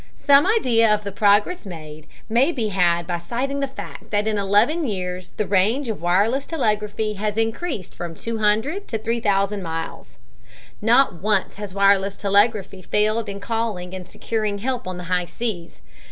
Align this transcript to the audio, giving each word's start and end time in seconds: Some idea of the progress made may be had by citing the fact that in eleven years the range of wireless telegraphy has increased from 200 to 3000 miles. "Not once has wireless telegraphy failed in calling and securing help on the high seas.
Some 0.15 0.47
idea 0.47 0.91
of 0.91 1.03
the 1.03 1.11
progress 1.11 1.63
made 1.63 2.07
may 2.27 2.51
be 2.51 2.69
had 2.69 3.05
by 3.05 3.19
citing 3.19 3.59
the 3.59 3.67
fact 3.67 4.09
that 4.09 4.25
in 4.25 4.35
eleven 4.39 4.83
years 4.87 5.29
the 5.37 5.45
range 5.45 5.89
of 5.89 6.01
wireless 6.01 6.47
telegraphy 6.47 7.13
has 7.13 7.37
increased 7.37 7.93
from 7.93 8.15
200 8.15 8.87
to 8.87 8.97
3000 8.97 9.61
miles. 9.61 10.17
"Not 10.81 11.21
once 11.21 11.57
has 11.57 11.75
wireless 11.75 12.17
telegraphy 12.17 12.81
failed 12.81 13.29
in 13.29 13.39
calling 13.39 13.93
and 13.93 14.09
securing 14.09 14.57
help 14.57 14.87
on 14.87 14.97
the 14.97 15.03
high 15.03 15.27
seas. 15.27 15.81